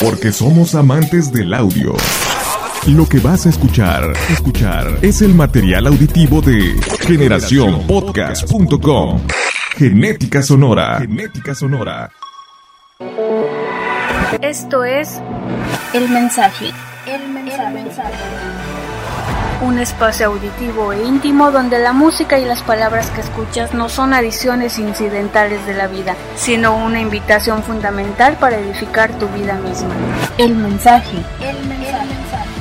Porque 0.00 0.32
somos 0.32 0.74
amantes 0.74 1.30
del 1.30 1.52
audio. 1.52 1.94
Lo 2.86 3.06
que 3.06 3.20
vas 3.20 3.44
a 3.44 3.50
escuchar, 3.50 4.14
escuchar, 4.30 4.86
es 5.02 5.20
el 5.20 5.34
material 5.34 5.86
auditivo 5.86 6.40
de 6.40 6.80
generacionpodcast.com. 7.06 9.20
Genética 9.76 10.42
Sonora. 10.42 11.00
Genética 11.00 11.54
Sonora. 11.54 12.10
Esto 14.40 14.84
es 14.84 15.20
El 15.92 16.08
Mensaje. 16.08 16.72
El 17.06 17.28
Mensaje. 17.28 18.49
Un 19.62 19.78
espacio 19.78 20.26
auditivo 20.26 20.94
e 20.94 21.04
íntimo 21.06 21.50
donde 21.50 21.78
la 21.78 21.92
música 21.92 22.38
y 22.38 22.46
las 22.46 22.62
palabras 22.62 23.10
que 23.10 23.20
escuchas 23.20 23.74
no 23.74 23.90
son 23.90 24.14
adiciones 24.14 24.78
incidentales 24.78 25.66
de 25.66 25.74
la 25.74 25.86
vida, 25.86 26.16
sino 26.34 26.76
una 26.82 26.98
invitación 26.98 27.62
fundamental 27.62 28.38
para 28.38 28.58
edificar 28.58 29.12
tu 29.18 29.28
vida 29.28 29.60
misma. 29.60 29.94
El 30.38 30.56
Mensaje. 30.56 31.18
El 31.42 31.68
Mensaje. 31.68 32.08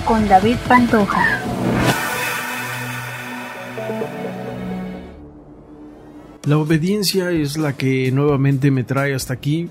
Con 0.05 0.27
David 0.27 0.57
Pantoja. 0.67 1.39
La 6.43 6.57
obediencia 6.57 7.31
es 7.31 7.57
la 7.57 7.73
que 7.73 8.11
nuevamente 8.11 8.71
me 8.71 8.83
trae 8.83 9.15
hasta 9.15 9.33
aquí 9.33 9.69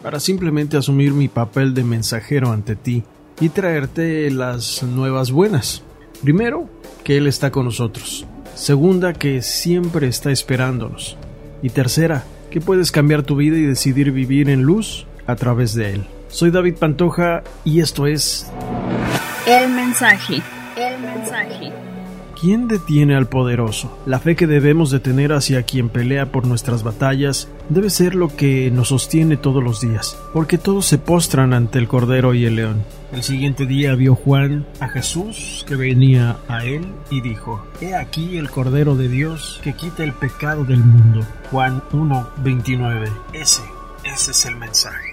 para 0.00 0.20
simplemente 0.20 0.76
asumir 0.76 1.12
mi 1.12 1.26
papel 1.26 1.74
de 1.74 1.82
mensajero 1.82 2.52
ante 2.52 2.76
ti 2.76 3.02
y 3.40 3.48
traerte 3.48 4.30
las 4.30 4.84
nuevas 4.84 5.32
buenas. 5.32 5.82
Primero, 6.22 6.68
que 7.04 7.16
Él 7.16 7.26
está 7.26 7.50
con 7.50 7.64
nosotros. 7.64 8.26
Segunda, 8.54 9.12
que 9.12 9.40
siempre 9.42 10.08
está 10.08 10.30
esperándonos. 10.30 11.16
Y 11.62 11.70
tercera, 11.70 12.24
que 12.50 12.60
puedes 12.60 12.90
cambiar 12.90 13.22
tu 13.22 13.36
vida 13.36 13.56
y 13.56 13.62
decidir 13.62 14.10
vivir 14.10 14.50
en 14.50 14.62
luz 14.62 15.06
a 15.26 15.36
través 15.36 15.74
de 15.74 15.94
Él. 15.94 16.04
Soy 16.28 16.50
David 16.50 16.74
Pantoja 16.74 17.42
y 17.64 17.80
esto 17.80 18.06
es... 18.06 18.50
El 19.46 19.70
mensaje. 19.70 20.42
El 20.76 21.00
mensaje. 21.00 21.87
¿Quién 22.40 22.68
detiene 22.68 23.16
al 23.16 23.26
poderoso? 23.26 23.98
La 24.06 24.20
fe 24.20 24.36
que 24.36 24.46
debemos 24.46 24.92
de 24.92 25.00
tener 25.00 25.32
hacia 25.32 25.64
quien 25.64 25.88
pelea 25.88 26.30
por 26.30 26.46
nuestras 26.46 26.84
batallas 26.84 27.48
debe 27.68 27.90
ser 27.90 28.14
lo 28.14 28.28
que 28.28 28.70
nos 28.70 28.88
sostiene 28.88 29.36
todos 29.36 29.60
los 29.62 29.80
días, 29.80 30.16
porque 30.32 30.56
todos 30.56 30.86
se 30.86 30.98
postran 30.98 31.52
ante 31.52 31.80
el 31.80 31.88
Cordero 31.88 32.34
y 32.34 32.44
el 32.44 32.54
León. 32.54 32.84
El 33.12 33.24
siguiente 33.24 33.66
día 33.66 33.96
vio 33.96 34.14
Juan 34.14 34.66
a 34.78 34.88
Jesús 34.88 35.64
que 35.66 35.74
venía 35.74 36.36
a 36.46 36.64
él 36.64 36.86
y 37.10 37.22
dijo, 37.22 37.66
He 37.80 37.96
aquí 37.96 38.38
el 38.38 38.50
Cordero 38.50 38.94
de 38.94 39.08
Dios 39.08 39.60
que 39.64 39.72
quita 39.72 40.04
el 40.04 40.12
pecado 40.12 40.64
del 40.64 40.84
mundo. 40.84 41.26
Juan 41.50 41.82
1.29. 41.90 43.10
Ese, 43.32 43.62
ese 44.04 44.30
es 44.30 44.46
el 44.46 44.54
mensaje. 44.54 45.07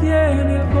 tiene 0.00 0.79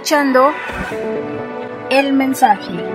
escuchando 0.00 0.50
el 1.90 2.14
mensaje. 2.14 2.89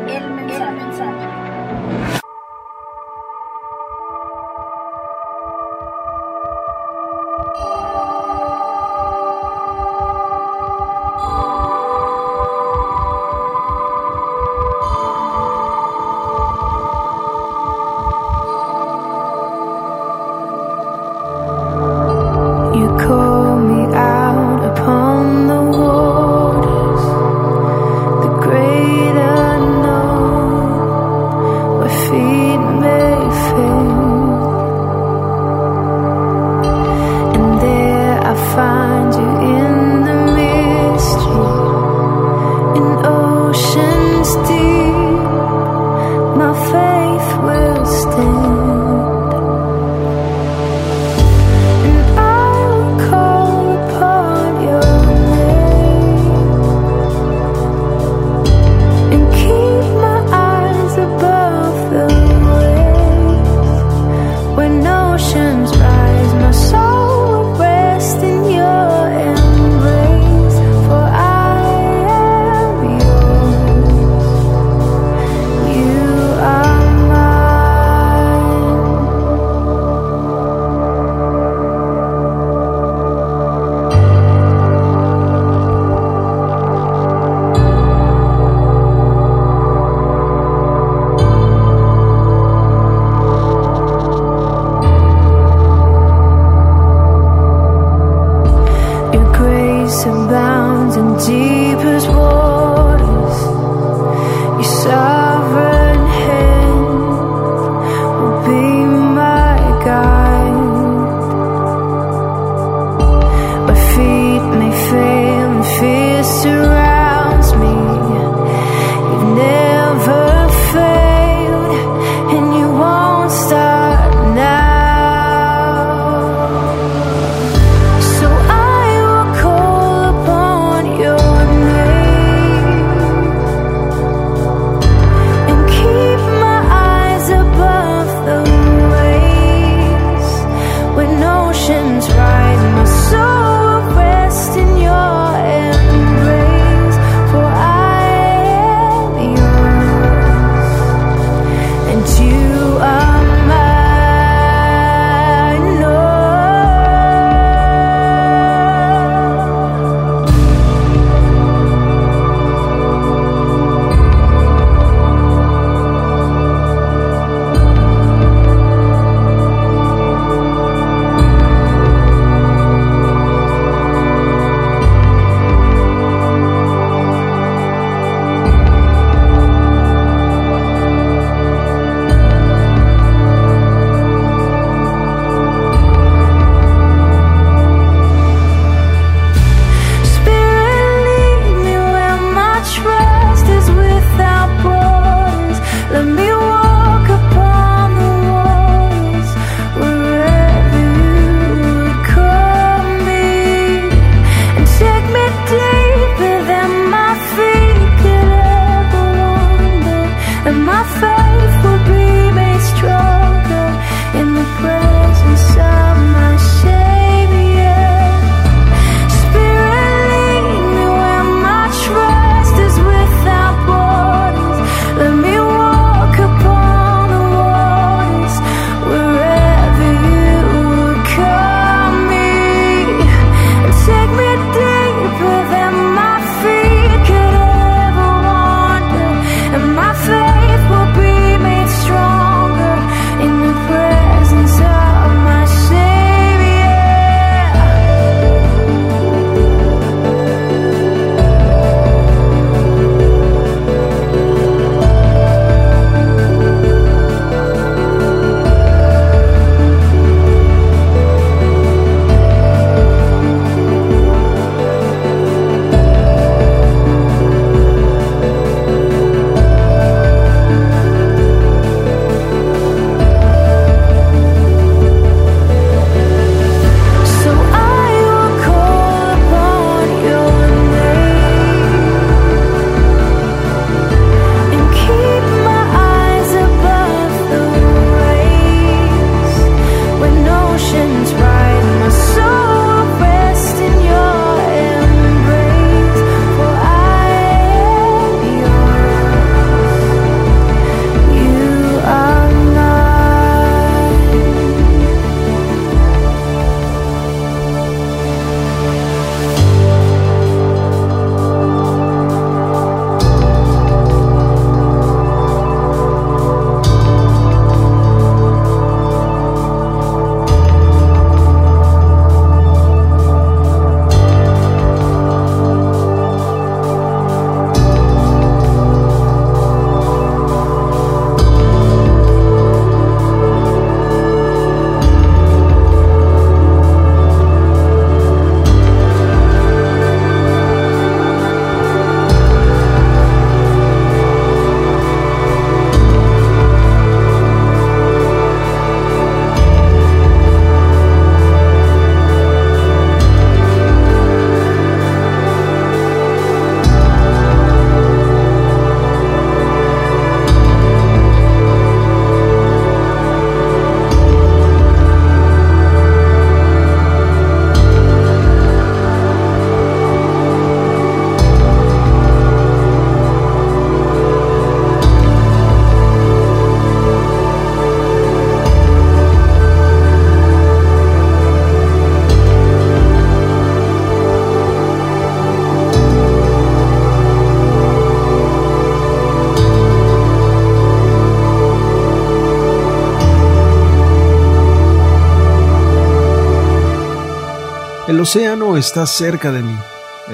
Océano 397.99 398.57
está 398.57 398.85
cerca 398.85 399.31
de 399.31 399.42
mí. 399.42 399.56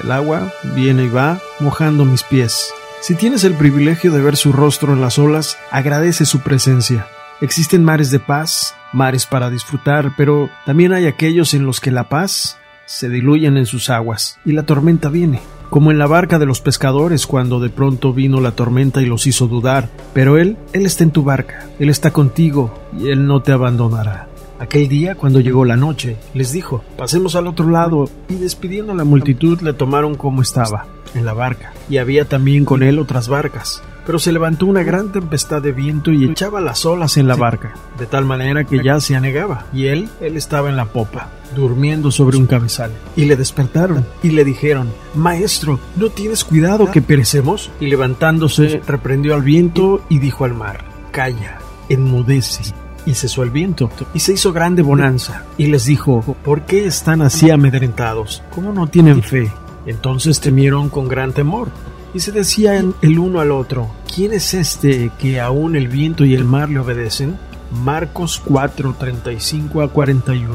El 0.02 0.10
agua 0.10 0.52
viene 0.74 1.04
y 1.04 1.08
va, 1.08 1.40
mojando 1.60 2.04
mis 2.04 2.22
pies. 2.22 2.72
Si 3.00 3.14
tienes 3.14 3.44
el 3.44 3.54
privilegio 3.54 4.12
de 4.12 4.20
ver 4.20 4.36
su 4.36 4.52
rostro 4.52 4.92
en 4.92 5.00
las 5.00 5.18
olas, 5.18 5.58
agradece 5.70 6.24
su 6.24 6.40
presencia. 6.40 7.06
Existen 7.40 7.82
mares 7.82 8.10
de 8.10 8.20
paz, 8.20 8.74
mares 8.92 9.26
para 9.26 9.50
disfrutar, 9.50 10.12
pero 10.16 10.48
también 10.64 10.92
hay 10.92 11.06
aquellos 11.06 11.54
en 11.54 11.66
los 11.66 11.80
que 11.80 11.90
la 11.90 12.08
paz 12.08 12.58
se 12.86 13.08
diluyen 13.08 13.56
en 13.56 13.66
sus 13.66 13.90
aguas 13.90 14.38
y 14.44 14.52
la 14.52 14.64
tormenta 14.64 15.08
viene, 15.08 15.40
como 15.70 15.90
en 15.90 15.98
la 15.98 16.06
barca 16.06 16.38
de 16.38 16.46
los 16.46 16.60
pescadores 16.60 17.26
cuando 17.26 17.58
de 17.58 17.70
pronto 17.70 18.12
vino 18.12 18.40
la 18.40 18.52
tormenta 18.52 19.02
y 19.02 19.06
los 19.06 19.26
hizo 19.26 19.48
dudar, 19.48 19.88
pero 20.12 20.38
Él, 20.38 20.56
Él 20.72 20.86
está 20.86 21.04
en 21.04 21.10
tu 21.10 21.24
barca, 21.24 21.68
Él 21.78 21.90
está 21.90 22.12
contigo 22.12 22.72
y 22.98 23.08
Él 23.08 23.26
no 23.26 23.42
te 23.42 23.52
abandonará. 23.52 24.28
Aquel 24.72 24.88
día, 24.88 25.16
cuando 25.16 25.38
llegó 25.38 25.66
la 25.66 25.76
noche, 25.76 26.16
les 26.32 26.50
dijo, 26.50 26.82
pasemos 26.96 27.36
al 27.36 27.46
otro 27.46 27.68
lado, 27.68 28.08
y 28.30 28.36
despidiendo 28.36 28.92
a 28.92 28.94
la 28.94 29.04
multitud 29.04 29.60
le 29.60 29.74
tomaron 29.74 30.14
como 30.14 30.40
estaba, 30.40 30.86
en 31.14 31.26
la 31.26 31.34
barca, 31.34 31.74
y 31.90 31.98
había 31.98 32.24
también 32.24 32.64
con 32.64 32.82
él 32.82 32.98
otras 32.98 33.28
barcas. 33.28 33.82
Pero 34.06 34.18
se 34.18 34.32
levantó 34.32 34.64
una 34.64 34.82
gran 34.82 35.12
tempestad 35.12 35.60
de 35.60 35.72
viento 35.72 36.10
y 36.10 36.24
echaba 36.24 36.62
las 36.62 36.86
olas 36.86 37.18
en 37.18 37.28
la 37.28 37.36
barca, 37.36 37.74
de 37.98 38.06
tal 38.06 38.24
manera 38.24 38.64
que 38.64 38.82
ya 38.82 38.98
se 38.98 39.14
anegaba, 39.14 39.66
y 39.74 39.88
él, 39.88 40.08
él 40.22 40.38
estaba 40.38 40.70
en 40.70 40.76
la 40.76 40.86
popa, 40.86 41.28
durmiendo 41.54 42.10
sobre 42.10 42.38
un 42.38 42.46
cabezal. 42.46 42.92
Y 43.14 43.26
le 43.26 43.36
despertaron 43.36 44.06
y 44.22 44.30
le 44.30 44.42
dijeron, 44.42 44.88
Maestro, 45.14 45.80
¿no 45.96 46.08
tienes 46.08 46.44
cuidado 46.44 46.90
que 46.90 47.02
perecemos? 47.02 47.70
Y 47.78 47.88
levantándose, 47.88 48.80
reprendió 48.86 49.34
al 49.34 49.42
viento 49.42 50.00
y 50.08 50.18
dijo 50.18 50.46
al 50.46 50.54
mar, 50.54 50.86
Calla, 51.10 51.58
enmudece 51.90 52.72
y 53.06 53.14
cesó 53.14 53.42
el 53.42 53.50
viento, 53.50 53.90
y 54.14 54.20
se 54.20 54.32
hizo 54.34 54.52
grande 54.52 54.82
bonanza, 54.82 55.44
y 55.58 55.66
les 55.66 55.84
dijo, 55.86 56.20
¿por 56.44 56.62
qué 56.62 56.86
están 56.86 57.22
así 57.22 57.50
amedrentados? 57.50 58.42
¿Cómo 58.54 58.72
no 58.72 58.86
tienen 58.86 59.22
fe? 59.22 59.50
Entonces 59.86 60.40
temieron 60.40 60.88
con 60.88 61.08
gran 61.08 61.32
temor, 61.32 61.68
y 62.14 62.20
se 62.20 62.32
decían 62.32 62.94
el 63.00 63.18
uno 63.18 63.40
al 63.40 63.52
otro, 63.52 63.90
¿quién 64.14 64.32
es 64.32 64.54
este 64.54 65.10
que 65.18 65.40
aún 65.40 65.76
el 65.76 65.88
viento 65.88 66.24
y 66.24 66.34
el 66.34 66.44
mar 66.44 66.68
le 66.68 66.78
obedecen? 66.78 67.38
Marcos 67.72 68.40
4, 68.44 68.96
35 68.98 69.80
a 69.80 69.88
41. 69.88 70.52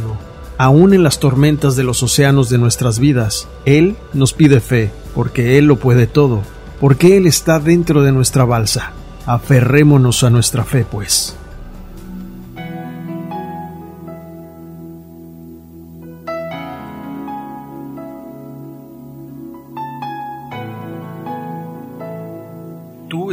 Aún 0.59 0.93
en 0.93 1.03
las 1.03 1.19
tormentas 1.19 1.75
de 1.75 1.83
los 1.83 2.01
océanos 2.03 2.49
de 2.49 2.57
nuestras 2.57 2.99
vidas, 2.99 3.47
Él 3.65 3.95
nos 4.13 4.33
pide 4.33 4.59
fe, 4.59 4.91
porque 5.15 5.57
Él 5.57 5.65
lo 5.65 5.77
puede 5.77 6.07
todo, 6.07 6.41
porque 6.79 7.17
Él 7.17 7.27
está 7.27 7.59
dentro 7.59 8.03
de 8.03 8.11
nuestra 8.11 8.45
balsa. 8.45 8.91
Aferrémonos 9.25 10.23
a 10.23 10.29
nuestra 10.29 10.63
fe, 10.63 10.85
pues. 10.89 11.36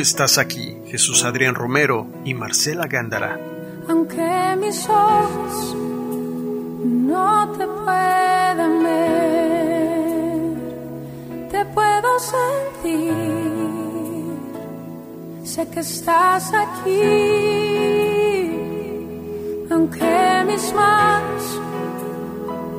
Estás 0.04 0.36
aquí, 0.36 0.76
Jesús 0.86 1.24
Adrián 1.24 1.54
Romero 1.54 2.06
y 2.26 2.34
Marcela 2.34 2.86
Gándara. 2.86 3.40
Aunque 3.88 4.54
mis 4.60 4.86
ojos 4.86 5.74
no 6.84 7.48
te 7.56 7.66
puedan 7.66 8.84
ver, 8.84 9.08
te 11.50 11.64
puedo 11.64 12.18
sentir. 12.20 13.14
Sé 15.42 15.66
que 15.70 15.80
estás 15.80 16.52
aquí, 16.52 17.00
aunque 19.70 20.44
mis 20.46 20.74
manos 20.74 21.60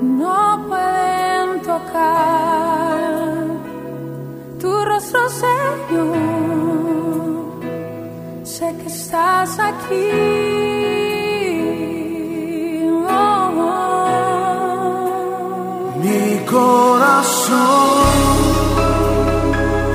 no 0.01 0.65
pueden 0.67 1.62
tocar 1.63 2.85
tu 4.95 5.01
rostro, 5.01 5.29
Señor 5.29 6.55
sé 8.45 8.73
que 8.81 8.87
estás 8.87 9.59
aquí. 9.59 10.11
Mi 16.03 16.25
corazón 16.45 17.57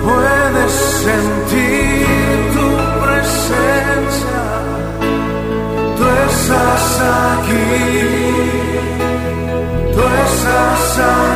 puede 0.04 0.68
sentir 1.04 2.06
tu 2.54 2.66
presencia. 3.04 4.42
Tú 5.96 6.04
estás 6.28 6.86
aquí. 7.30 7.68
Tú 9.94 10.02
estás 10.24 10.98
aquí. 10.98 11.29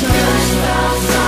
En 0.00 1.21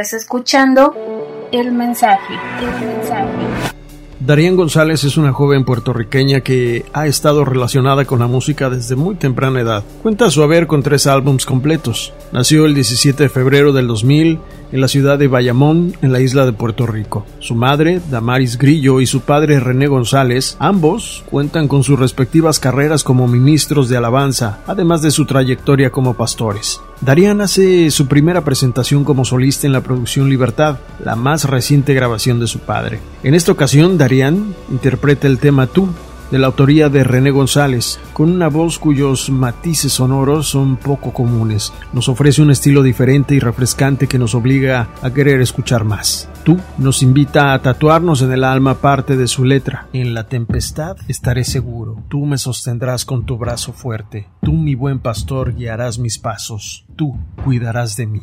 Estás 0.00 0.22
escuchando 0.22 0.94
el 1.52 1.72
mensaje. 1.72 2.32
El. 2.62 3.60
Darien 4.18 4.56
González 4.56 5.04
es 5.04 5.18
una 5.18 5.34
joven 5.34 5.66
puertorriqueña 5.66 6.40
que 6.40 6.86
ha 6.94 7.06
estado 7.06 7.44
relacionada 7.44 8.06
con 8.06 8.20
la 8.20 8.26
música 8.26 8.70
desde 8.70 8.96
muy 8.96 9.16
temprana 9.16 9.60
edad. 9.60 9.84
Cuenta 10.02 10.30
su 10.30 10.42
haber 10.42 10.66
con 10.66 10.82
tres 10.82 11.06
álbums 11.06 11.44
completos. 11.44 12.14
Nació 12.32 12.64
el 12.64 12.74
17 12.74 13.24
de 13.24 13.28
febrero 13.28 13.74
del 13.74 13.88
2000 13.88 14.40
en 14.72 14.80
la 14.80 14.88
ciudad 14.88 15.18
de 15.18 15.28
Bayamón, 15.28 15.94
en 16.02 16.12
la 16.12 16.20
isla 16.20 16.46
de 16.46 16.52
Puerto 16.52 16.86
Rico. 16.86 17.26
Su 17.38 17.54
madre, 17.54 18.00
Damaris 18.10 18.58
Grillo, 18.58 19.00
y 19.00 19.06
su 19.06 19.20
padre, 19.20 19.60
René 19.60 19.86
González, 19.86 20.56
ambos 20.58 21.24
cuentan 21.30 21.68
con 21.68 21.82
sus 21.82 21.98
respectivas 21.98 22.58
carreras 22.58 23.04
como 23.04 23.28
ministros 23.28 23.88
de 23.88 23.96
alabanza, 23.96 24.60
además 24.66 25.02
de 25.02 25.10
su 25.10 25.26
trayectoria 25.26 25.90
como 25.90 26.14
pastores. 26.14 26.80
Darían 27.00 27.40
hace 27.40 27.90
su 27.90 28.06
primera 28.06 28.44
presentación 28.44 29.04
como 29.04 29.24
solista 29.24 29.66
en 29.66 29.72
la 29.72 29.80
producción 29.80 30.28
Libertad, 30.28 30.78
la 31.02 31.16
más 31.16 31.44
reciente 31.44 31.94
grabación 31.94 32.40
de 32.40 32.46
su 32.46 32.58
padre. 32.58 33.00
En 33.22 33.34
esta 33.34 33.52
ocasión, 33.52 33.96
Darían 33.96 34.54
interpreta 34.70 35.26
el 35.26 35.38
tema 35.38 35.66
Tú, 35.66 35.88
de 36.30 36.38
la 36.38 36.48
autoría 36.48 36.88
de 36.88 37.04
René 37.04 37.30
González, 37.30 37.98
con 38.12 38.30
una 38.30 38.48
voz 38.48 38.78
cuyos 38.78 39.30
matices 39.30 39.92
sonoros 39.92 40.48
son 40.48 40.76
poco 40.76 41.12
comunes. 41.12 41.72
Nos 41.92 42.08
ofrece 42.08 42.42
un 42.42 42.50
estilo 42.50 42.82
diferente 42.82 43.34
y 43.34 43.40
refrescante 43.40 44.06
que 44.06 44.18
nos 44.18 44.34
obliga 44.34 44.88
a 45.02 45.10
querer 45.10 45.40
escuchar 45.40 45.84
más. 45.84 46.28
Tú 46.44 46.58
nos 46.78 47.02
invita 47.02 47.52
a 47.52 47.60
tatuarnos 47.60 48.22
en 48.22 48.32
el 48.32 48.44
alma 48.44 48.74
parte 48.74 49.16
de 49.16 49.28
su 49.28 49.44
letra. 49.44 49.88
En 49.92 50.14
la 50.14 50.28
tempestad 50.28 50.96
estaré 51.08 51.44
seguro. 51.44 52.02
Tú 52.08 52.24
me 52.24 52.38
sostendrás 52.38 53.04
con 53.04 53.26
tu 53.26 53.36
brazo 53.36 53.72
fuerte. 53.72 54.28
Tú, 54.42 54.52
mi 54.52 54.74
buen 54.74 55.00
pastor, 55.00 55.54
guiarás 55.54 55.98
mis 55.98 56.18
pasos. 56.18 56.86
Tú 56.96 57.16
cuidarás 57.44 57.96
de 57.96 58.06
mí. 58.06 58.22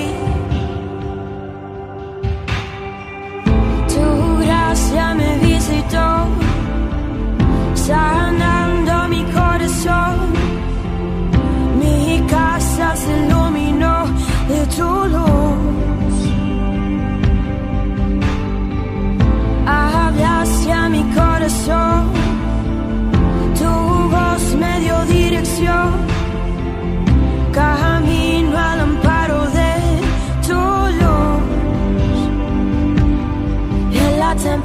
Sanando 7.75 9.07
mi 9.09 9.23
corazón. 9.25 10.33
Mi 11.79 12.21
casa 12.27 12.95
se 12.95 13.11
iluminó 13.25 14.05
de 14.47 14.65
tu 14.75 14.89
luz. 15.13 16.17
Hablaste 19.65 20.71
a 20.71 20.89
mi 20.89 21.03
corazón, 21.19 22.11
tu 23.59 23.71
voz 24.15 24.55
me 24.59 24.79
dio 24.79 25.05
dirección. 25.05 26.00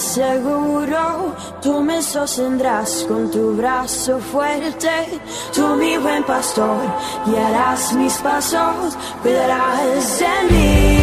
Seguro. 0.00 1.34
Tú 1.62 1.80
me 1.82 2.02
sostendrás 2.02 3.04
con 3.06 3.30
tu 3.30 3.54
brazo 3.56 4.18
fuerte. 4.18 5.20
Tú 5.54 5.76
mi 5.76 5.96
buen 5.98 6.24
pastor, 6.24 6.80
guiarás 7.26 7.92
mis 7.92 8.14
pasos, 8.18 8.96
cuidarás 9.22 10.18
de 10.18 10.26
mí. 10.50 10.99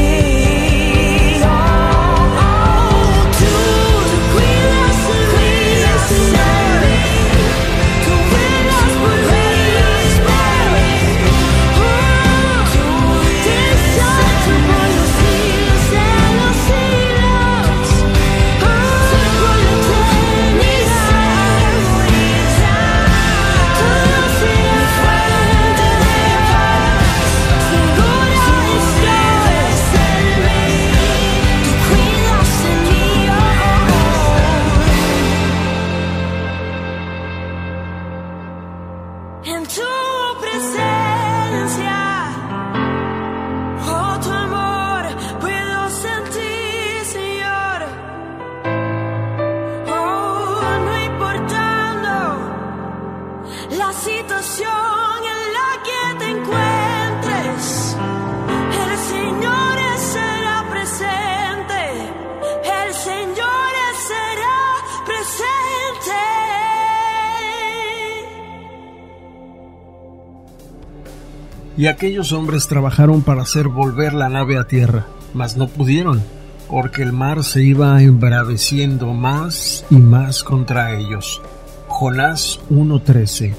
Y 71.88 71.90
aquellos 71.90 72.34
hombres 72.34 72.68
trabajaron 72.68 73.22
para 73.22 73.44
hacer 73.44 73.70
volver 73.70 74.14
la 74.14 74.28
nave 74.28 74.58
a 74.58 74.68
tierra, 74.68 75.06
mas 75.34 75.56
no 75.56 75.70
pudieron, 75.70 76.22
porque 76.70 77.02
el 77.02 77.14
mar 77.14 77.46
se 77.46 77.64
iba 77.64 78.02
embraveciendo 78.02 79.14
más 79.14 79.86
y 79.90 79.96
más 79.96 80.44
contra 80.44 81.00
ellos. 81.00 81.42
Jonás 81.88 82.60
1.13 82.70 83.54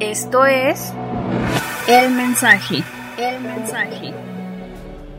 Esto 0.00 0.44
es 0.44 0.92
el 1.88 2.10
mensaje, 2.10 2.84
el 3.16 3.40
mensaje. 3.40 4.12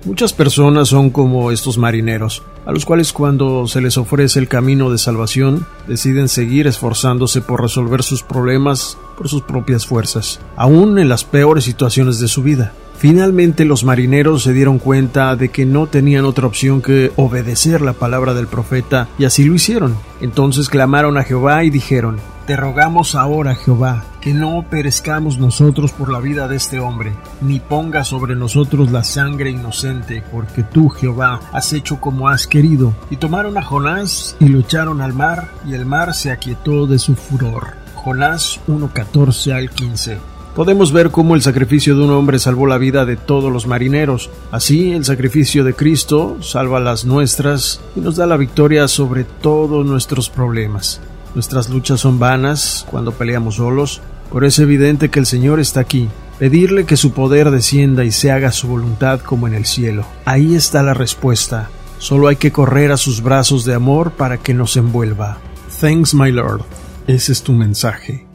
Muchas 0.05 0.31
personas 0.31 0.89
son 0.89 1.09
como 1.09 1.49
estos 1.49 1.79
marineros, 1.79 2.43
a 2.65 2.71
los 2.71 2.85
cuales 2.85 3.13
cuando 3.13 3.67
se 3.67 3.81
les 3.81 3.97
ofrece 3.97 4.39
el 4.39 4.47
camino 4.47 4.89
de 4.89 4.97
salvación, 4.97 5.65
deciden 5.87 6.29
seguir 6.29 6.67
esforzándose 6.67 7.41
por 7.41 7.61
resolver 7.61 8.03
sus 8.03 8.23
problemas 8.23 8.97
por 9.17 9.29
sus 9.29 9.41
propias 9.41 9.85
fuerzas, 9.85 10.39
aún 10.55 10.97
en 10.99 11.09
las 11.09 11.23
peores 11.23 11.65
situaciones 11.65 12.19
de 12.19 12.27
su 12.27 12.43
vida. 12.43 12.73
Finalmente 12.97 13.65
los 13.65 13.83
marineros 13.83 14.43
se 14.43 14.53
dieron 14.53 14.79
cuenta 14.79 15.35
de 15.35 15.49
que 15.49 15.65
no 15.65 15.87
tenían 15.87 16.25
otra 16.25 16.47
opción 16.47 16.81
que 16.81 17.11
obedecer 17.17 17.81
la 17.81 17.93
palabra 17.93 18.33
del 18.33 18.47
profeta 18.47 19.09
y 19.17 19.25
así 19.25 19.43
lo 19.43 19.55
hicieron. 19.55 19.97
Entonces 20.21 20.69
clamaron 20.69 21.17
a 21.17 21.23
Jehová 21.23 21.65
y 21.65 21.69
dijeron, 21.69 22.17
te 22.45 22.55
rogamos 22.55 23.15
ahora, 23.15 23.55
Jehová, 23.55 24.03
que 24.21 24.33
no 24.33 24.65
perezcamos 24.69 25.37
nosotros 25.37 25.91
por 25.91 26.11
la 26.11 26.19
vida 26.19 26.47
de 26.47 26.57
este 26.57 26.79
hombre, 26.79 27.13
ni 27.41 27.59
ponga 27.59 28.03
sobre 28.03 28.35
nosotros 28.35 28.91
la 28.91 29.03
sangre 29.03 29.49
inocente, 29.49 30.23
porque 30.31 30.63
tú, 30.63 30.89
Jehová, 30.89 31.39
has 31.51 31.73
hecho 31.73 31.99
como 32.01 32.27
has 32.27 32.47
querido. 32.47 32.93
Y 33.09 33.17
tomaron 33.17 33.57
a 33.57 33.63
Jonás 33.63 34.35
y 34.39 34.47
lo 34.47 34.59
echaron 34.59 35.01
al 35.01 35.13
mar, 35.13 35.49
y 35.65 35.73
el 35.73 35.85
mar 35.85 36.13
se 36.13 36.31
aquietó 36.31 36.87
de 36.87 36.99
su 36.99 37.15
furor. 37.15 37.75
Jonás 37.95 38.59
1.14 38.67 39.53
al 39.53 39.69
15. 39.69 40.17
Podemos 40.55 40.91
ver 40.91 41.09
cómo 41.09 41.33
el 41.33 41.41
sacrificio 41.41 41.95
de 41.95 42.03
un 42.03 42.11
hombre 42.11 42.37
salvó 42.37 42.67
la 42.67 42.77
vida 42.77 43.05
de 43.05 43.15
todos 43.15 43.51
los 43.51 43.65
marineros. 43.65 44.29
Así, 44.51 44.91
el 44.91 45.03
sacrificio 45.03 45.63
de 45.63 45.73
Cristo 45.73 46.37
salva 46.41 46.79
las 46.79 47.05
nuestras 47.05 47.81
y 47.95 48.01
nos 48.01 48.17
da 48.17 48.27
la 48.27 48.37
victoria 48.37 48.87
sobre 48.87 49.23
todos 49.23 49.83
nuestros 49.83 50.29
problemas. 50.29 51.01
Nuestras 51.35 51.69
luchas 51.69 51.99
son 51.99 52.19
vanas 52.19 52.85
cuando 52.89 53.11
peleamos 53.11 53.55
solos, 53.55 54.01
pero 54.31 54.45
es 54.45 54.59
evidente 54.59 55.09
que 55.09 55.19
el 55.19 55.25
Señor 55.25 55.59
está 55.59 55.79
aquí. 55.79 56.09
Pedirle 56.39 56.85
que 56.85 56.97
su 56.97 57.11
poder 57.11 57.51
descienda 57.51 58.03
y 58.03 58.11
se 58.11 58.31
haga 58.31 58.51
su 58.51 58.67
voluntad 58.67 59.19
como 59.21 59.47
en 59.47 59.53
el 59.53 59.65
cielo. 59.65 60.05
Ahí 60.25 60.55
está 60.55 60.83
la 60.83 60.93
respuesta. 60.93 61.69
Solo 61.99 62.27
hay 62.27 62.35
que 62.35 62.51
correr 62.51 62.91
a 62.91 62.97
sus 62.97 63.21
brazos 63.21 63.65
de 63.65 63.73
amor 63.73 64.11
para 64.11 64.37
que 64.37 64.53
nos 64.53 64.75
envuelva. 64.75 65.37
Thanks, 65.79 66.13
my 66.13 66.31
Lord. 66.31 66.63
Ese 67.07 67.31
es 67.31 67.43
tu 67.43 67.53
mensaje. 67.53 68.32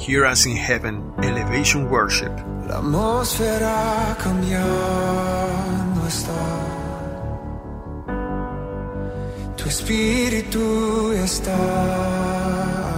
Here 0.00 0.24
as 0.24 0.46
in 0.46 0.56
heaven, 0.56 1.12
elevation 1.22 1.90
worship. 1.90 2.32
La 2.66 2.78
atmósfera 2.78 4.16
cambiando 4.22 6.00
está. 6.08 6.42
Tu 9.56 9.68
espíritu 9.68 11.12
está 11.12 11.60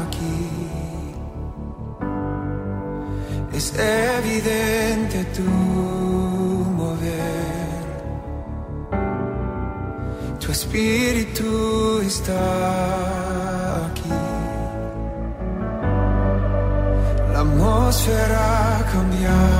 aquí. 0.04 0.46
Es 3.52 3.66
evidente 3.76 5.24
tu 5.36 5.48
mover. 6.80 7.82
Tu 10.38 10.52
espíritu 10.52 12.00
está 12.06 13.01
c'era 18.04 18.82
cambiato 18.90 19.51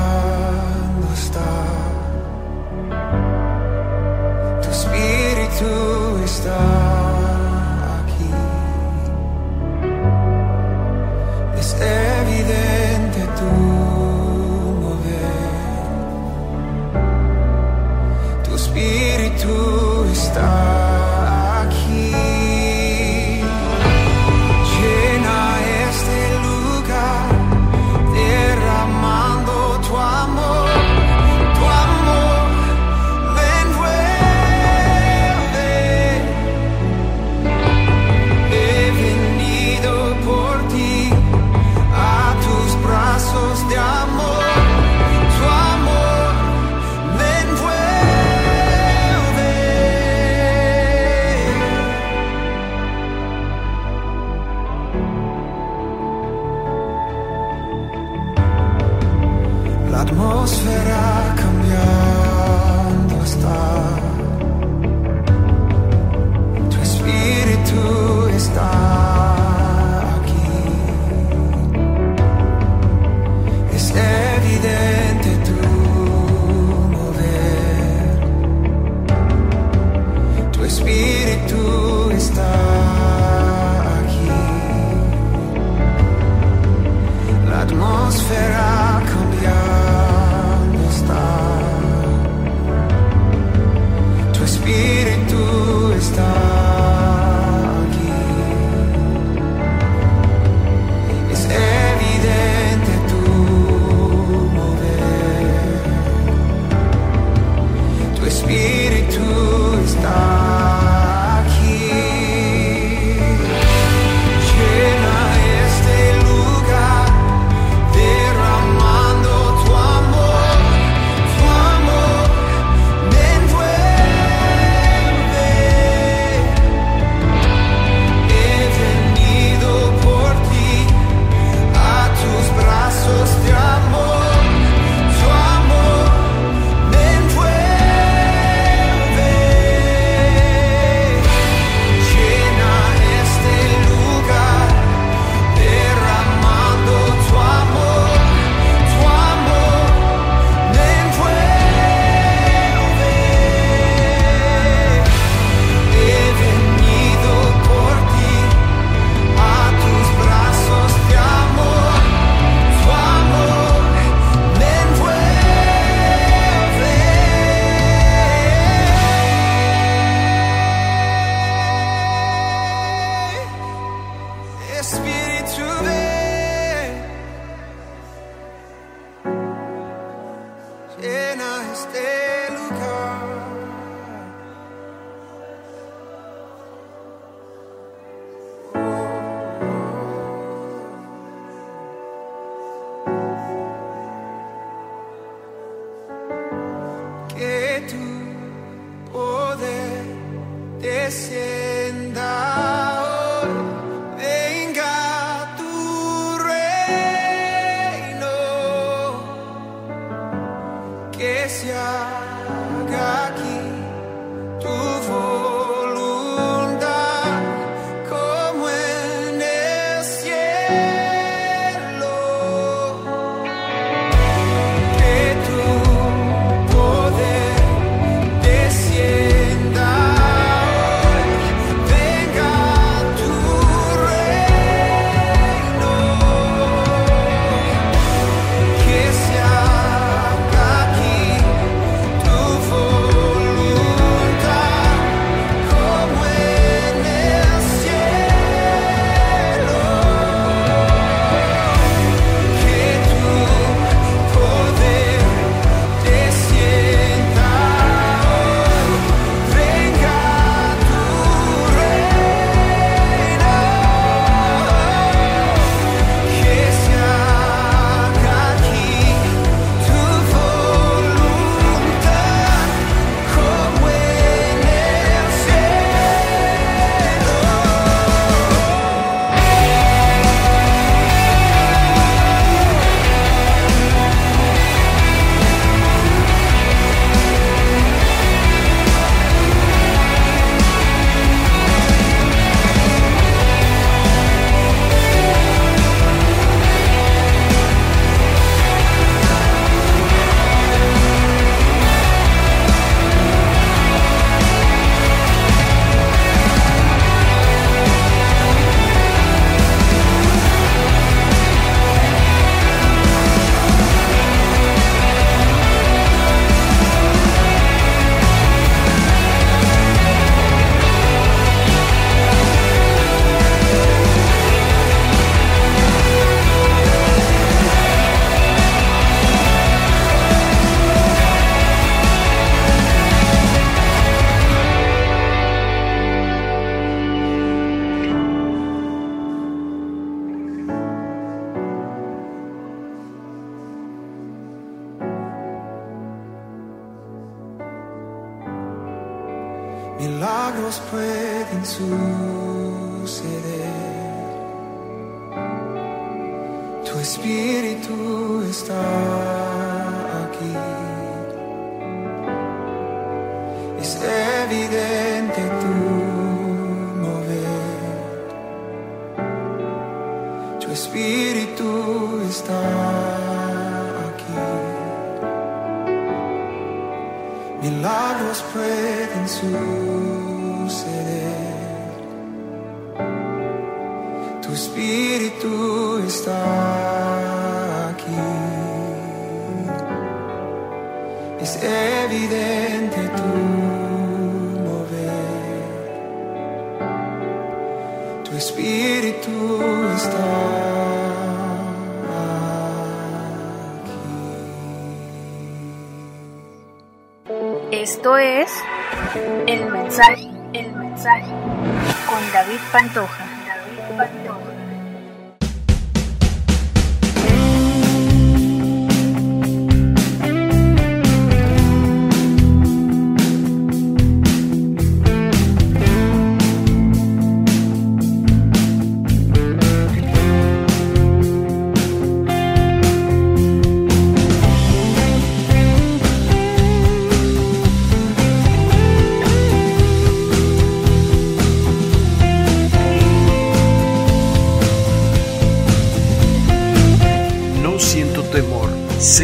and 181.05 181.43
I 181.43 181.75
stay. 181.75 182.22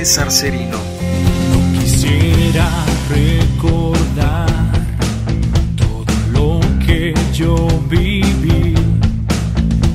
César. 0.04 0.28
No 1.50 1.80
quisiera 1.80 2.68
recordar 3.10 4.46
todo 5.76 6.14
lo 6.30 6.60
que 6.86 7.12
yo 7.32 7.56
viví. 7.88 8.74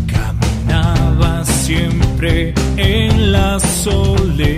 Caminaba 0.05 1.45
siempre 1.45 2.53
en 2.75 3.31
la 3.31 3.57
soledad. 3.61 4.52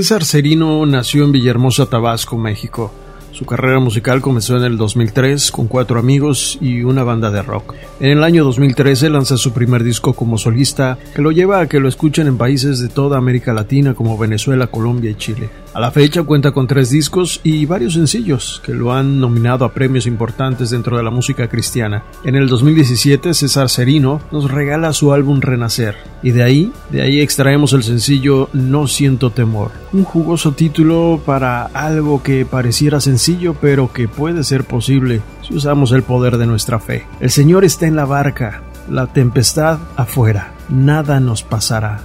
César 0.00 0.24
Serino 0.24 0.86
nació 0.86 1.24
en 1.24 1.32
Villahermosa, 1.32 1.84
Tabasco, 1.84 2.38
México. 2.38 2.90
Su 3.32 3.44
carrera 3.44 3.80
musical 3.80 4.22
comenzó 4.22 4.56
en 4.56 4.64
el 4.64 4.78
2003 4.78 5.52
con 5.52 5.68
cuatro 5.68 5.98
amigos 5.98 6.56
y 6.62 6.84
una 6.84 7.04
banda 7.04 7.30
de 7.30 7.42
rock. 7.42 7.74
En 8.00 8.08
el 8.08 8.24
año 8.24 8.42
2013 8.44 9.10
lanza 9.10 9.36
su 9.36 9.52
primer 9.52 9.84
disco 9.84 10.14
como 10.14 10.38
solista 10.38 10.96
que 11.14 11.20
lo 11.20 11.32
lleva 11.32 11.60
a 11.60 11.66
que 11.66 11.80
lo 11.80 11.86
escuchen 11.86 12.28
en 12.28 12.38
países 12.38 12.80
de 12.80 12.88
toda 12.88 13.18
América 13.18 13.52
Latina 13.52 13.92
como 13.92 14.16
Venezuela, 14.16 14.68
Colombia 14.68 15.10
y 15.10 15.16
Chile. 15.16 15.50
A 15.74 15.80
la 15.80 15.90
fecha 15.90 16.22
cuenta 16.22 16.52
con 16.52 16.66
tres 16.66 16.88
discos 16.88 17.42
y 17.44 17.66
varios 17.66 17.92
sencillos 17.92 18.62
que 18.64 18.72
lo 18.72 18.94
han 18.94 19.20
nominado 19.20 19.66
a 19.66 19.74
premios 19.74 20.06
importantes 20.06 20.70
dentro 20.70 20.96
de 20.96 21.02
la 21.02 21.10
música 21.10 21.46
cristiana. 21.46 22.04
En 22.24 22.36
el 22.36 22.48
2017 22.48 23.34
César 23.34 23.68
Serino 23.68 24.22
nos 24.32 24.50
regala 24.50 24.94
su 24.94 25.12
álbum 25.12 25.42
Renacer 25.42 26.09
y 26.22 26.30
de 26.32 26.42
ahí, 26.42 26.72
de 26.90 27.02
ahí 27.02 27.20
extraemos 27.20 27.72
el 27.72 27.82
sencillo 27.82 28.48
No 28.52 28.86
siento 28.86 29.30
temor, 29.30 29.70
un 29.92 30.04
jugoso 30.04 30.52
título 30.52 31.20
para 31.24 31.66
algo 31.66 32.22
que 32.22 32.44
pareciera 32.44 33.00
sencillo 33.00 33.54
pero 33.60 33.92
que 33.92 34.08
puede 34.08 34.44
ser 34.44 34.64
posible 34.64 35.22
si 35.46 35.54
usamos 35.54 35.92
el 35.92 36.02
poder 36.02 36.36
de 36.36 36.46
nuestra 36.46 36.78
fe. 36.78 37.06
El 37.20 37.30
Señor 37.30 37.64
está 37.64 37.86
en 37.86 37.96
la 37.96 38.04
barca, 38.04 38.62
la 38.88 39.06
tempestad 39.06 39.78
afuera, 39.96 40.52
nada 40.68 41.20
nos 41.20 41.42
pasará. 41.42 42.02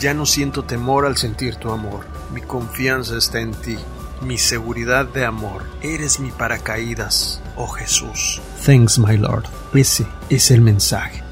Ya 0.00 0.14
no 0.14 0.24
siento 0.24 0.62
temor 0.62 1.04
al 1.04 1.18
sentir 1.18 1.56
tu 1.56 1.70
amor. 1.70 2.06
Mi 2.32 2.40
confianza 2.40 3.18
está 3.18 3.40
en 3.40 3.52
ti. 3.52 3.76
Mi 4.22 4.38
seguridad 4.38 5.06
de 5.06 5.26
amor. 5.26 5.64
Eres 5.82 6.20
mi 6.20 6.30
paracaídas, 6.30 7.42
oh 7.56 7.66
Jesús. 7.66 8.40
Thanks, 8.64 8.98
my 8.98 9.18
Lord. 9.18 9.44
Ese 9.74 10.06
es 10.30 10.50
el 10.50 10.62
mensaje. 10.62 11.22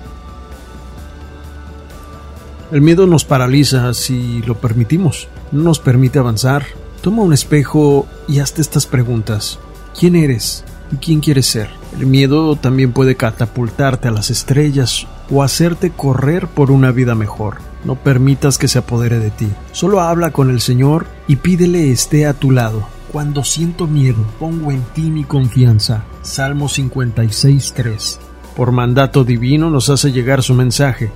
El 2.70 2.82
miedo 2.82 3.06
nos 3.06 3.24
paraliza 3.24 3.94
si 3.94 4.42
lo 4.42 4.54
permitimos. 4.56 5.28
No 5.52 5.62
nos 5.62 5.78
permite 5.78 6.18
avanzar. 6.18 6.66
Toma 7.00 7.22
un 7.22 7.32
espejo 7.32 8.06
y 8.28 8.40
hazte 8.40 8.60
estas 8.60 8.84
preguntas. 8.84 9.58
¿Quién 9.98 10.14
eres? 10.16 10.64
¿Y 10.92 10.96
quién 10.96 11.20
quieres 11.20 11.46
ser? 11.46 11.70
El 11.98 12.06
miedo 12.06 12.56
también 12.56 12.92
puede 12.92 13.16
catapultarte 13.16 14.08
a 14.08 14.10
las 14.10 14.30
estrellas 14.30 15.06
o 15.30 15.42
hacerte 15.42 15.90
correr 15.90 16.46
por 16.46 16.70
una 16.70 16.92
vida 16.92 17.14
mejor. 17.14 17.56
No 17.84 17.94
permitas 17.94 18.58
que 18.58 18.68
se 18.68 18.80
apodere 18.80 19.18
de 19.18 19.30
ti. 19.30 19.48
Solo 19.72 20.00
habla 20.02 20.30
con 20.30 20.50
el 20.50 20.60
Señor 20.60 21.06
y 21.26 21.36
pídele 21.36 21.90
esté 21.90 22.26
a 22.26 22.34
tu 22.34 22.50
lado. 22.50 22.86
Cuando 23.10 23.44
siento 23.44 23.86
miedo, 23.86 24.26
pongo 24.38 24.72
en 24.72 24.82
ti 24.94 25.10
mi 25.10 25.24
confianza. 25.24 26.04
Salmo 26.20 26.68
56.3. 26.68 28.18
Por 28.54 28.72
mandato 28.72 29.24
divino 29.24 29.70
nos 29.70 29.88
hace 29.88 30.12
llegar 30.12 30.42
su 30.42 30.52
mensaje. 30.52 31.10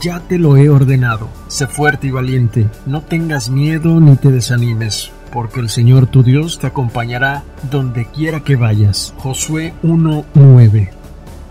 Ya 0.00 0.20
te 0.20 0.38
lo 0.38 0.56
he 0.56 0.68
ordenado. 0.68 1.28
Sé 1.48 1.66
fuerte 1.66 2.08
y 2.08 2.10
valiente. 2.10 2.68
No 2.86 3.02
tengas 3.02 3.50
miedo 3.50 4.00
ni 4.00 4.16
te 4.16 4.30
desanimes, 4.30 5.10
porque 5.32 5.60
el 5.60 5.68
Señor 5.68 6.06
tu 6.06 6.22
Dios 6.22 6.58
te 6.58 6.66
acompañará 6.66 7.44
donde 7.70 8.06
quiera 8.06 8.40
que 8.40 8.56
vayas. 8.56 9.14
Josué 9.18 9.74
1.9 9.82 10.90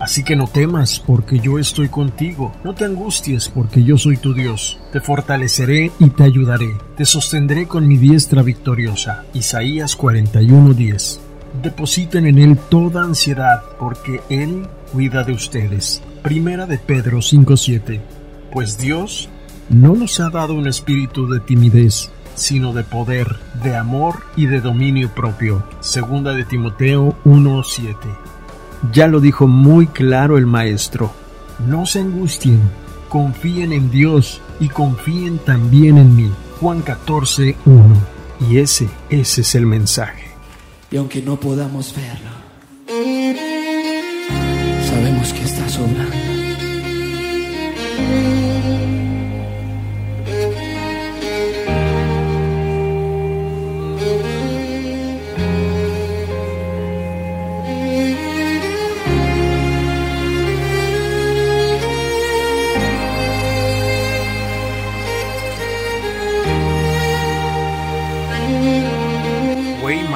Así 0.04 0.22
que 0.22 0.36
no 0.36 0.48
temas, 0.48 1.00
porque 1.00 1.38
yo 1.38 1.58
estoy 1.58 1.88
contigo. 1.88 2.52
No 2.62 2.74
te 2.74 2.84
angusties, 2.84 3.48
porque 3.48 3.84
yo 3.84 3.96
soy 3.96 4.18
tu 4.18 4.34
Dios. 4.34 4.78
Te 4.92 5.00
fortaleceré 5.00 5.92
y 5.98 6.10
te 6.10 6.24
ayudaré. 6.24 6.74
Te 6.96 7.06
sostendré 7.06 7.66
con 7.66 7.86
mi 7.86 7.96
diestra 7.96 8.42
victoriosa. 8.42 9.24
Isaías 9.32 9.96
41:10. 9.96 11.20
Depositen 11.62 12.26
en 12.26 12.38
Él 12.38 12.58
toda 12.68 13.02
ansiedad, 13.02 13.62
porque 13.78 14.20
Él 14.28 14.66
cuida 14.92 15.22
de 15.22 15.32
ustedes. 15.32 16.02
Primera 16.22 16.66
de 16.66 16.76
Pedro 16.78 17.22
5:7. 17.22 18.00
Pues 18.54 18.78
Dios 18.78 19.28
no 19.68 19.96
nos 19.96 20.20
ha 20.20 20.30
dado 20.30 20.54
un 20.54 20.68
espíritu 20.68 21.26
de 21.28 21.40
timidez, 21.40 22.12
sino 22.36 22.72
de 22.72 22.84
poder, 22.84 23.40
de 23.64 23.74
amor 23.74 24.20
y 24.36 24.46
de 24.46 24.60
dominio 24.60 25.12
propio. 25.12 25.64
Segunda 25.80 26.32
de 26.34 26.44
Timoteo 26.44 27.16
1:7. 27.24 27.96
Ya 28.92 29.08
lo 29.08 29.18
dijo 29.18 29.48
muy 29.48 29.88
claro 29.88 30.38
el 30.38 30.46
maestro. 30.46 31.10
No 31.66 31.84
se 31.84 31.98
angustien, 31.98 32.60
confíen 33.08 33.72
en 33.72 33.90
Dios 33.90 34.40
y 34.60 34.68
confíen 34.68 35.38
también 35.38 35.98
en 35.98 36.14
mí. 36.14 36.30
Juan 36.60 36.80
14, 36.80 37.56
1. 37.66 37.96
Y 38.48 38.58
ese, 38.58 38.88
ese 39.10 39.40
es 39.40 39.54
el 39.56 39.66
mensaje. 39.66 40.28
Y 40.92 40.96
aunque 40.96 41.20
no 41.22 41.40
podamos 41.40 41.92
verlo, 41.92 42.30
sabemos 44.86 45.32
que 45.32 45.42
está 45.42 45.68
sobrando. 45.68 46.13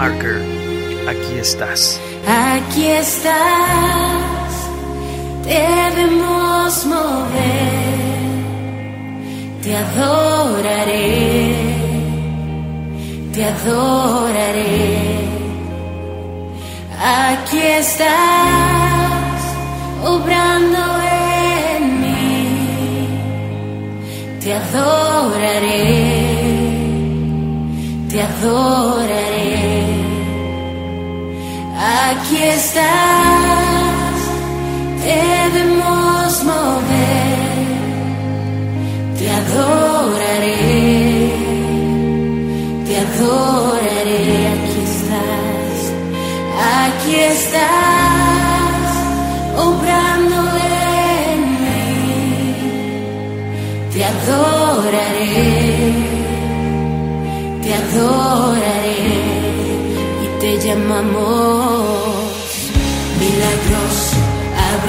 Aquí 0.08 1.38
estás. 1.38 2.00
Aquí 2.26 2.86
estás, 2.86 4.52
debemos 5.44 6.86
mover, 6.86 7.92
te 9.62 9.76
adoraré, 9.76 11.56
te 13.34 13.44
adoraré. 13.44 15.18
Aquí 16.98 17.58
estás, 17.58 19.42
obrando 20.04 20.84
en 21.76 21.82
mí, 22.00 23.08
te 24.40 24.54
adoraré, 24.54 25.84
te 28.08 28.22
adoraré. 28.22 29.07
Aquí 32.10 32.42
estás, 32.42 32.84
debemos 35.04 36.42
mover, 36.42 37.66
te 39.18 39.26
adoraré, 39.40 40.56
te 42.86 42.94
adoraré, 43.06 44.24
aquí 44.54 44.80
estás, 44.94 45.78
aquí 46.80 47.14
estás, 47.34 48.88
obrando 49.66 50.38
en 51.28 51.40
mí, 51.60 51.90
te 53.92 54.00
adoraré, 54.04 55.34
te 57.62 57.70
adoraré 57.74 59.28
te 60.40 60.56
llamamos. 60.60 61.77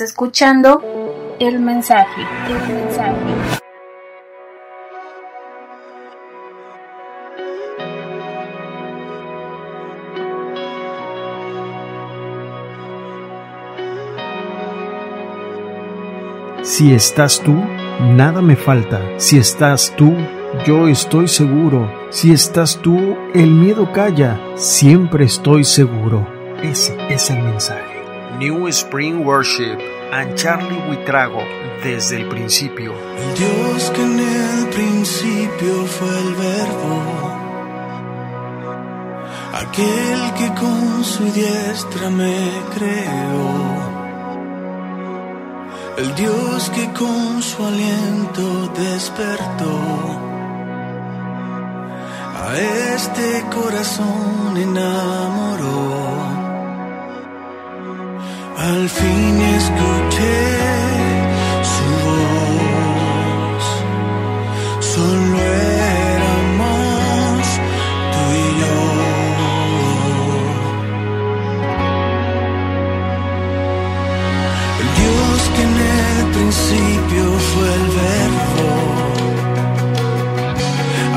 Escuchando 0.00 0.82
el 1.38 1.60
mensaje. 1.60 2.22
El 2.48 2.74
mensaje. 2.74 3.60
Si 16.62 16.94
estás 16.94 17.40
tú, 17.40 17.52
nada 17.52 18.40
me 18.40 18.56
falta. 18.56 19.00
Si 19.18 19.38
estás 19.38 19.94
tú, 19.96 20.14
yo 20.66 20.88
estoy 20.88 21.28
seguro. 21.28 21.90
Si 22.10 22.32
estás 22.32 22.78
tú, 22.80 23.16
el 23.34 23.50
miedo 23.50 23.92
calla. 23.92 24.40
Siempre 24.56 25.24
estoy 25.24 25.64
seguro. 25.64 26.26
Ese 26.62 26.96
es 27.08 27.30
el 27.30 27.42
mensaje. 27.42 27.89
New 28.40 28.68
Spring 28.68 29.22
Worship 29.22 29.78
and 30.12 30.34
Charlie 30.34 30.80
Huitrago 30.88 31.42
desde 31.84 32.16
el 32.16 32.26
principio. 32.26 32.94
El 32.94 33.34
Dios 33.34 33.90
que 33.90 34.02
en 34.02 34.18
el 34.18 34.66
principio 34.68 35.84
fue 35.84 36.08
el 36.08 36.34
verbo, 36.36 37.02
aquel 39.52 40.32
que 40.38 40.54
con 40.58 41.04
su 41.04 41.24
diestra 41.24 42.08
me 42.08 42.50
creó, 42.74 43.76
el 45.98 46.14
Dios 46.14 46.70
que 46.70 46.90
con 46.94 47.42
su 47.42 47.62
aliento 47.62 48.68
despertó 48.68 49.80
a 52.36 52.56
este 52.56 53.44
corazón 53.50 54.56
enamoró. 54.56 56.29
Al 58.60 58.86
fin 58.90 59.40
escuché 59.40 60.38
su 61.72 61.86
voz, 62.04 63.64
solo 64.80 65.38
éramos 66.12 67.40
tú 68.12 68.22
y 68.36 68.46
yo. 68.60 68.78
El 74.80 74.88
Dios 75.00 75.40
que 75.54 75.62
en 75.62 75.76
el 75.96 76.18
principio 76.34 77.24
fue 77.50 77.68
el 77.80 77.86
verbo, 78.02 78.68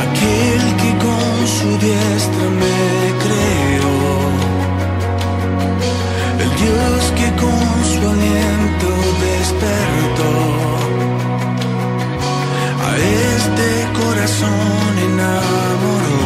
aquel 0.05 0.63
que 0.81 0.91
con 1.05 1.33
su 1.57 1.69
diestra 1.85 2.45
me 2.61 2.79
creó 3.21 3.82
aquellos 6.63 7.11
que 7.11 7.27
con 7.41 7.83
su 7.83 7.99
aliento 8.09 8.89
despertó 9.19 10.33
a 12.87 12.97
este 12.97 13.69
corazón 13.99 14.97
enamoró. 14.97 16.23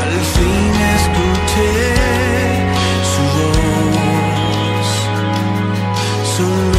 Al 0.00 0.14
fin 0.34 0.72
escuché 0.98 1.74
su 3.12 3.22
voz. 3.38 4.88
Su 6.36 6.77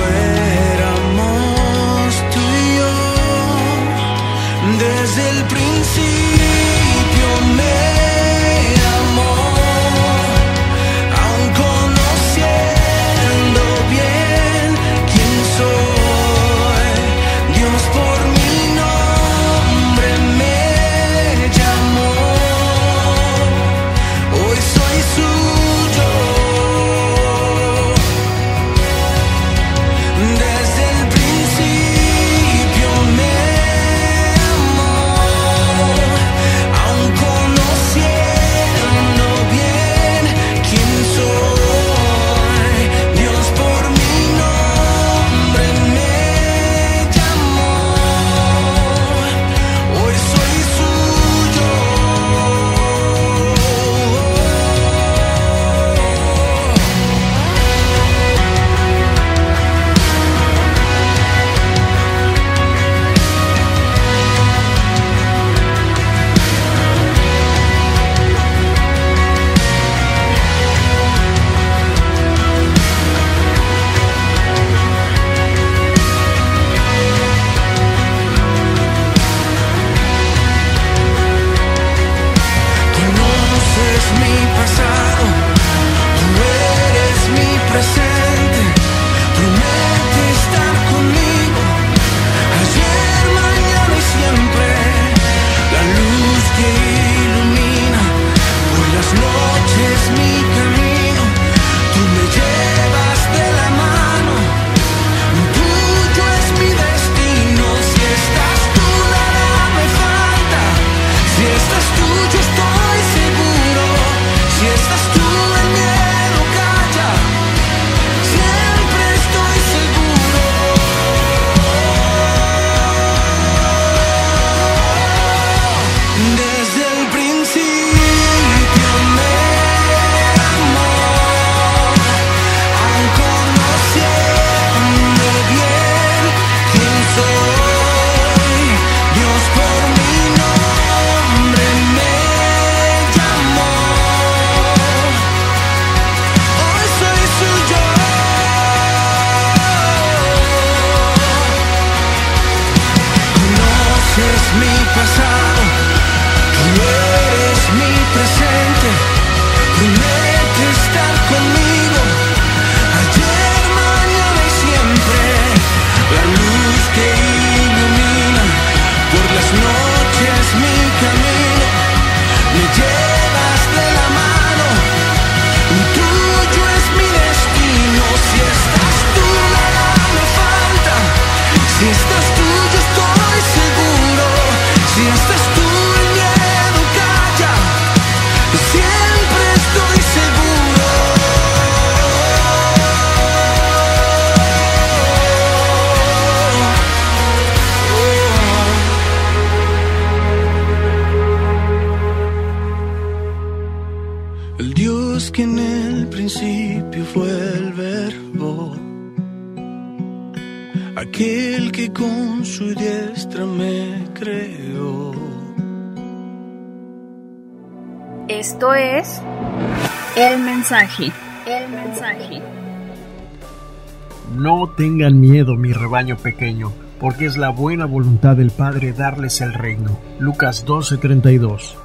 tengan 224.80 225.20
miedo, 225.20 225.58
mi 225.58 225.74
rebaño 225.74 226.16
pequeño, 226.16 226.72
porque 227.02 227.26
es 227.26 227.36
la 227.36 227.50
buena 227.50 227.84
voluntad 227.84 228.38
del 228.38 228.50
Padre 228.50 228.94
darles 228.94 229.42
el 229.42 229.54
reino. 229.54 230.00
Lucas 230.20 230.66
12:32. 230.66 231.76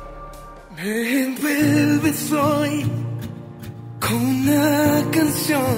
Me 0.77 1.25
envuelves 1.25 2.31
hoy 2.31 2.87
con 3.99 4.15
una 4.15 5.03
canción, 5.11 5.75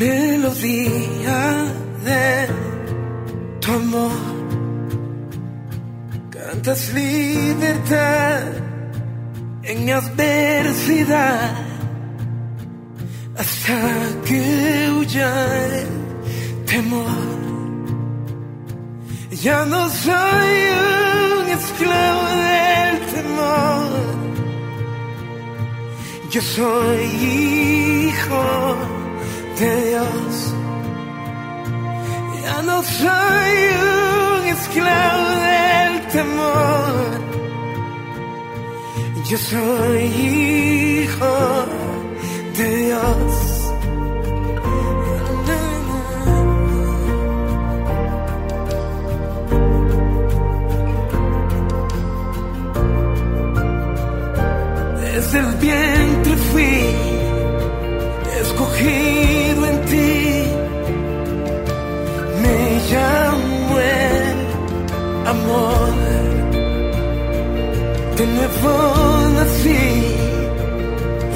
melodía 0.00 1.64
de 2.04 2.48
tu 3.60 3.70
amor. 3.70 4.10
Cantas 6.30 6.92
libertad 6.92 8.42
en 9.62 9.88
adversidad 9.88 11.69
hasta 13.36 13.78
que 14.24 14.90
huya 14.96 15.32
el 15.66 16.64
temor. 16.66 17.40
Ya 19.42 19.64
no 19.64 19.88
soy 19.88 20.54
un 21.38 21.48
esclavo 21.48 22.22
del 22.48 22.94
temor. 23.14 23.90
Yo 26.30 26.42
soy 26.42 27.04
hijo 27.32 28.76
de 29.58 29.70
Dios. 29.88 30.54
Ya 32.42 32.62
no 32.62 32.82
soy 32.82 33.54
un 33.90 34.48
esclavo 34.56 35.28
del 35.48 36.06
temor. 36.08 37.20
Yo 39.28 39.38
soy 39.38 40.02
hijo 41.02 41.79
Desde 55.30 55.38
el 55.38 55.54
vientre 55.56 56.36
fui 56.50 56.94
escogido 58.42 59.66
en 59.66 59.80
ti. 59.86 60.44
Me 62.42 62.58
llamo 62.90 63.78
el 63.78 64.36
amor. 65.28 65.92
De 68.16 68.26
nuevo 68.26 68.72
nací, 69.36 69.99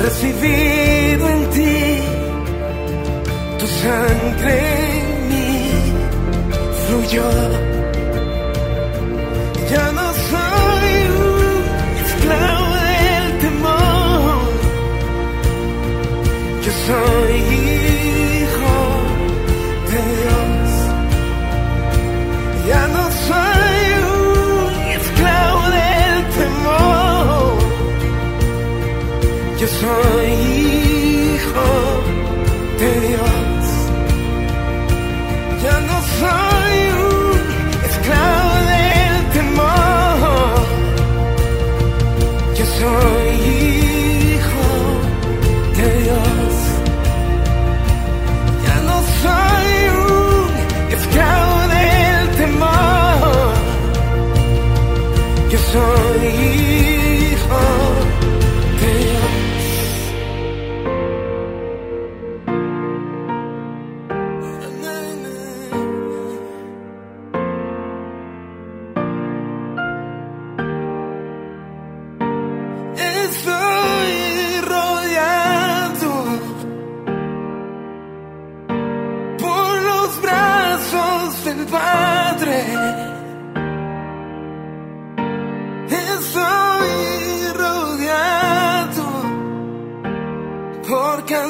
recibido 0.04 1.28
en 1.34 1.50
ti. 1.54 1.76
Tu 3.58 3.66
sangre 3.82 4.54
en 5.00 5.28
mí 5.30 5.52
fluyó. 6.84 7.30
Ya 9.72 9.86
no 9.98 10.06
soy 10.30 10.90
un 11.26 12.02
esclavo 12.04 12.66
del 12.88 13.26
temor. 13.44 14.40
Yo 16.64 16.72
soy 16.86 17.23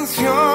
por 0.05 0.54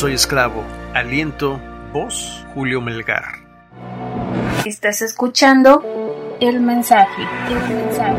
soy 0.00 0.14
esclavo. 0.14 0.64
Aliento, 0.94 1.60
voz, 1.92 2.42
Julio 2.54 2.80
Melgar. 2.80 3.22
Estás 4.64 5.02
escuchando 5.02 5.82
el 6.40 6.58
mensaje. 6.58 7.20
El 7.50 7.76
mensaje. 7.76 8.16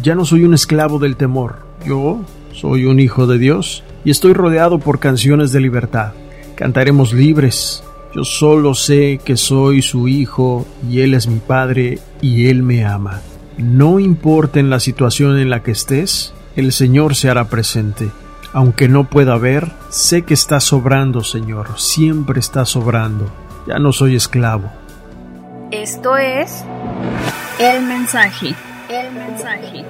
Ya 0.00 0.14
no 0.14 0.24
soy 0.24 0.44
un 0.44 0.54
esclavo 0.54 1.00
del 1.00 1.16
temor. 1.16 1.66
Yo 1.84 2.20
soy 2.52 2.84
un 2.84 3.00
hijo 3.00 3.26
de 3.26 3.38
Dios 3.38 3.82
y 4.04 4.12
estoy 4.12 4.32
rodeado 4.32 4.78
por 4.78 5.00
canciones 5.00 5.50
de 5.50 5.58
libertad. 5.58 6.12
Cantaremos 6.54 7.12
libres. 7.12 7.82
Yo 8.14 8.22
solo 8.22 8.74
sé 8.74 9.18
que 9.24 9.36
soy 9.36 9.82
su 9.82 10.06
hijo 10.06 10.68
y 10.88 11.00
Él 11.00 11.14
es 11.14 11.26
mi 11.26 11.40
padre 11.40 11.98
y 12.22 12.46
Él 12.46 12.62
me 12.62 12.84
ama. 12.84 13.22
No 13.58 13.98
importa 13.98 14.60
en 14.60 14.70
la 14.70 14.78
situación 14.78 15.36
en 15.36 15.50
la 15.50 15.64
que 15.64 15.72
estés, 15.72 16.32
el 16.54 16.70
Señor 16.70 17.16
se 17.16 17.28
hará 17.28 17.48
presente. 17.48 18.08
Aunque 18.52 18.88
no 18.88 19.04
pueda 19.04 19.36
ver, 19.36 19.70
sé 19.90 20.22
que 20.22 20.34
está 20.34 20.60
sobrando, 20.60 21.22
Señor, 21.22 21.78
siempre 21.78 22.40
está 22.40 22.64
sobrando. 22.64 23.30
Ya 23.66 23.78
no 23.78 23.92
soy 23.92 24.16
esclavo. 24.16 24.70
Esto 25.70 26.16
es 26.16 26.64
el 27.60 27.82
mensaje. 27.86 28.54
El 28.88 29.12
mensaje. 29.12 29.84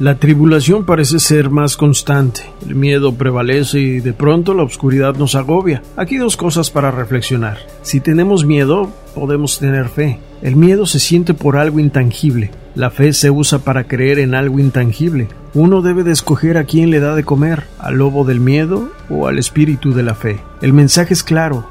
La 0.00 0.16
tribulación 0.16 0.84
parece 0.84 1.20
ser 1.20 1.50
más 1.50 1.76
constante, 1.76 2.42
el 2.66 2.74
miedo 2.74 3.14
prevalece 3.14 3.78
y 3.78 4.00
de 4.00 4.12
pronto 4.12 4.52
la 4.52 4.64
oscuridad 4.64 5.14
nos 5.14 5.36
agobia. 5.36 5.82
Aquí 5.96 6.16
dos 6.16 6.36
cosas 6.36 6.70
para 6.70 6.90
reflexionar. 6.90 7.58
Si 7.82 8.00
tenemos 8.00 8.44
miedo, 8.44 8.90
podemos 9.14 9.58
tener 9.60 9.88
fe. 9.88 10.18
El 10.44 10.56
miedo 10.56 10.84
se 10.84 11.00
siente 11.00 11.32
por 11.32 11.56
algo 11.56 11.80
intangible. 11.80 12.50
La 12.74 12.90
fe 12.90 13.14
se 13.14 13.30
usa 13.30 13.60
para 13.60 13.84
creer 13.84 14.18
en 14.18 14.34
algo 14.34 14.58
intangible. 14.58 15.26
Uno 15.54 15.80
debe 15.80 16.04
de 16.04 16.12
escoger 16.12 16.58
a 16.58 16.64
quién 16.64 16.90
le 16.90 17.00
da 17.00 17.14
de 17.14 17.24
comer, 17.24 17.64
al 17.78 17.94
lobo 17.94 18.26
del 18.26 18.40
miedo 18.40 18.92
o 19.08 19.26
al 19.26 19.38
espíritu 19.38 19.94
de 19.94 20.02
la 20.02 20.14
fe. 20.14 20.40
El 20.60 20.74
mensaje 20.74 21.14
es 21.14 21.22
claro, 21.22 21.70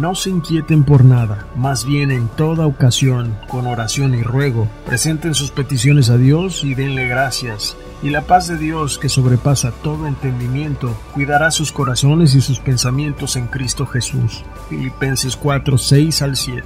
no 0.00 0.14
se 0.14 0.30
inquieten 0.30 0.84
por 0.84 1.04
nada, 1.04 1.46
más 1.54 1.84
bien 1.84 2.10
en 2.10 2.28
toda 2.28 2.66
ocasión, 2.66 3.36
con 3.50 3.66
oración 3.66 4.14
y 4.14 4.22
ruego, 4.22 4.66
presenten 4.86 5.34
sus 5.34 5.50
peticiones 5.50 6.08
a 6.08 6.16
Dios 6.16 6.64
y 6.64 6.74
denle 6.74 7.06
gracias. 7.06 7.76
Y 8.02 8.08
la 8.08 8.22
paz 8.22 8.48
de 8.48 8.56
Dios, 8.56 8.96
que 8.96 9.10
sobrepasa 9.10 9.70
todo 9.82 10.06
entendimiento, 10.06 10.96
cuidará 11.12 11.50
sus 11.50 11.72
corazones 11.72 12.34
y 12.34 12.40
sus 12.40 12.58
pensamientos 12.58 13.36
en 13.36 13.48
Cristo 13.48 13.84
Jesús. 13.84 14.42
Filipenses 14.70 15.36
4, 15.36 15.76
6 15.76 16.22
al 16.22 16.36
7. 16.36 16.64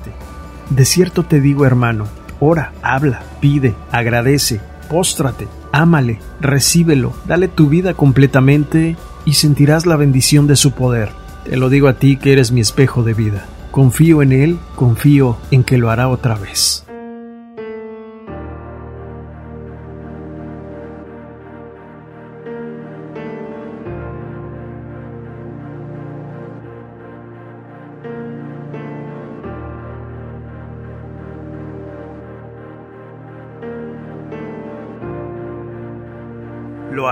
De 0.70 0.84
cierto 0.84 1.24
te 1.24 1.40
digo, 1.40 1.64
hermano, 1.64 2.06
ora, 2.40 2.72
habla, 2.82 3.22
pide, 3.40 3.74
agradece, 3.90 4.60
póstrate, 4.90 5.48
ámale, 5.72 6.20
recíbelo, 6.40 7.14
dale 7.26 7.48
tu 7.48 7.68
vida 7.68 7.94
completamente 7.94 8.96
y 9.24 9.34
sentirás 9.34 9.86
la 9.86 9.96
bendición 9.96 10.46
de 10.46 10.56
su 10.56 10.72
poder. 10.72 11.10
Te 11.44 11.56
lo 11.56 11.70
digo 11.70 11.88
a 11.88 11.94
ti 11.94 12.16
que 12.16 12.32
eres 12.32 12.52
mi 12.52 12.60
espejo 12.60 13.02
de 13.02 13.14
vida. 13.14 13.46
Confío 13.70 14.22
en 14.22 14.32
Él, 14.32 14.58
confío 14.76 15.38
en 15.50 15.64
que 15.64 15.78
lo 15.78 15.90
hará 15.90 16.08
otra 16.08 16.34
vez. 16.34 16.87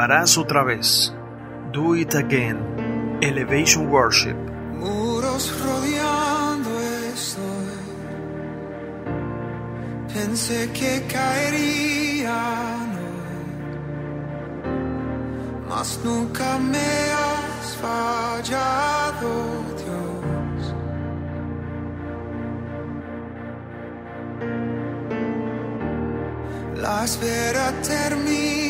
Harás 0.07 0.39
otra 0.39 0.63
vez. 0.63 1.13
Do 1.73 1.97
it 1.97 2.15
again. 2.15 2.59
Elevation 3.21 3.89
Worship. 3.89 4.37
Pensé 10.15 10.71
que 10.73 11.03
caerían 11.09 12.91
hoy, 13.05 13.47
mas 15.69 16.01
nunca 16.05 16.59
me 16.59 16.79
has 16.79 17.77
fallado, 17.83 19.29
Dios. 19.83 20.75
La 26.77 27.05
espera 27.05 27.73
terminará. 27.83 28.66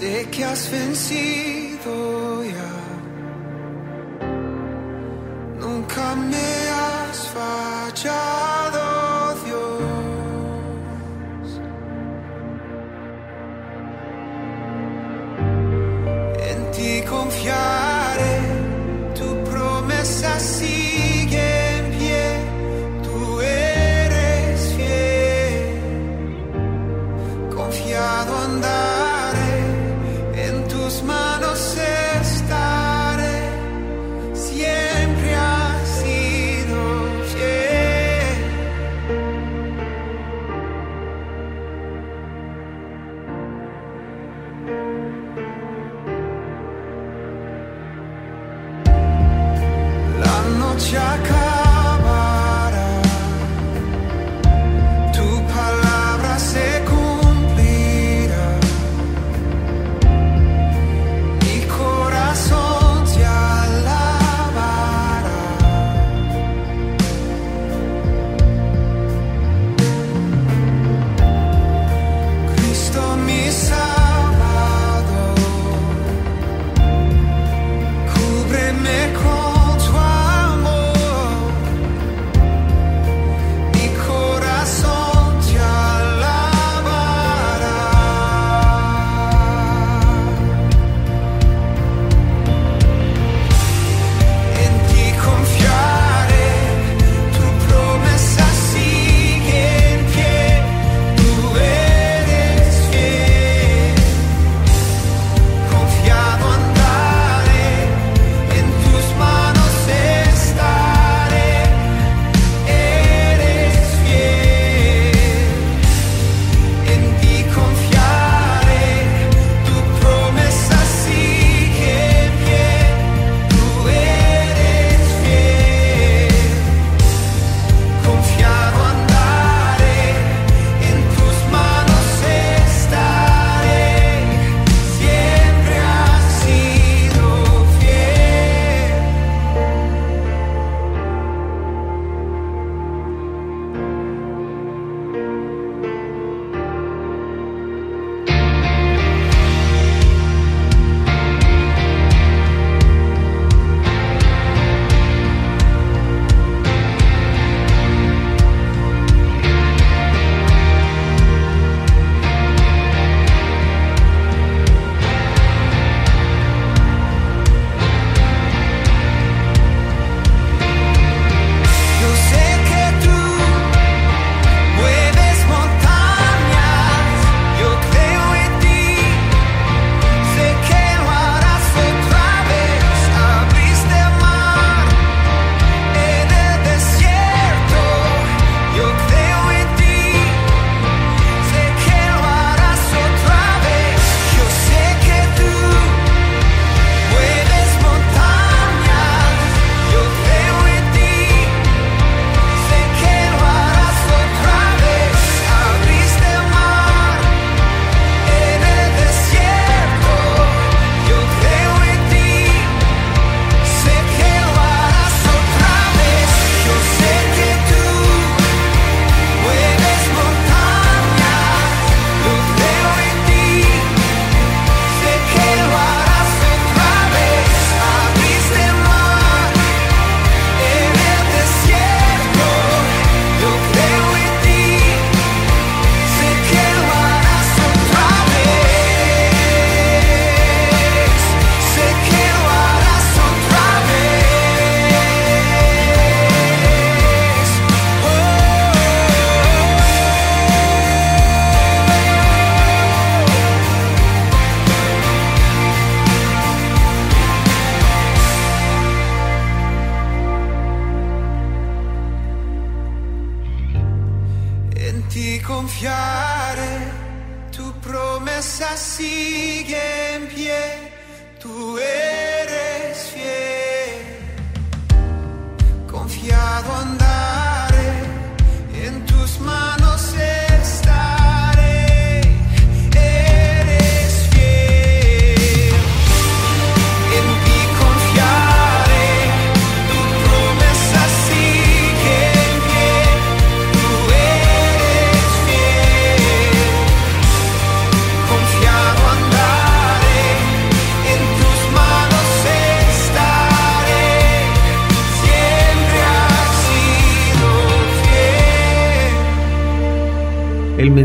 Sé 0.00 0.26
que 0.30 0.42
has 0.42 0.66
vencido 0.70 1.59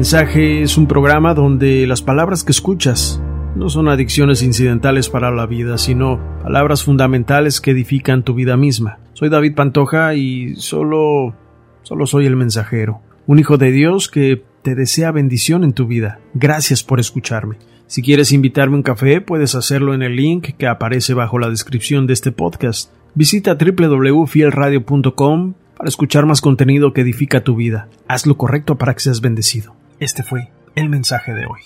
mensaje 0.05 0.61
es 0.61 0.77
un 0.77 0.85
programa 0.85 1.33
donde 1.33 1.87
las 1.87 2.03
palabras 2.03 2.43
que 2.43 2.51
escuchas 2.51 3.19
no 3.55 3.69
son 3.69 3.87
adicciones 3.87 4.43
incidentales 4.43 5.09
para 5.09 5.31
la 5.31 5.47
vida, 5.47 5.79
sino 5.79 6.19
palabras 6.43 6.83
fundamentales 6.83 7.59
que 7.59 7.71
edifican 7.71 8.21
tu 8.21 8.35
vida 8.35 8.55
misma. 8.55 8.99
Soy 9.13 9.29
David 9.29 9.55
Pantoja 9.55 10.13
y 10.13 10.57
solo 10.57 11.33
solo 11.81 12.05
soy 12.05 12.27
el 12.27 12.35
mensajero, 12.35 13.01
un 13.25 13.39
hijo 13.39 13.57
de 13.57 13.71
Dios 13.71 14.07
que 14.07 14.43
te 14.61 14.75
desea 14.75 15.11
bendición 15.11 15.63
en 15.63 15.73
tu 15.73 15.87
vida. 15.87 16.19
Gracias 16.35 16.83
por 16.83 16.99
escucharme. 16.99 17.57
Si 17.87 18.03
quieres 18.03 18.31
invitarme 18.31 18.75
un 18.75 18.83
café, 18.83 19.21
puedes 19.21 19.55
hacerlo 19.55 19.95
en 19.95 20.03
el 20.03 20.15
link 20.15 20.49
que 20.55 20.67
aparece 20.67 21.15
bajo 21.15 21.39
la 21.39 21.49
descripción 21.49 22.05
de 22.05 22.13
este 22.13 22.31
podcast. 22.31 22.91
Visita 23.15 23.57
www.fielradio.com 23.57 25.55
para 25.75 25.89
escuchar 25.89 26.27
más 26.27 26.41
contenido 26.41 26.93
que 26.93 27.01
edifica 27.01 27.43
tu 27.43 27.55
vida. 27.55 27.89
Haz 28.07 28.27
lo 28.27 28.37
correcto 28.37 28.77
para 28.77 28.93
que 28.93 28.99
seas 28.99 29.19
bendecido. 29.19 29.74
Este 29.99 30.23
fue 30.23 30.51
el 30.75 30.89
mensaje 30.89 31.33
de 31.33 31.45
hoy. 31.45 31.61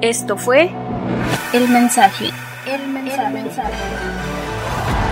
Esto 0.00 0.38
fue 0.38 0.70
El 1.52 1.68
Mensaje. 1.68 2.30
El 2.66 2.88
Mensaje. 2.88 3.30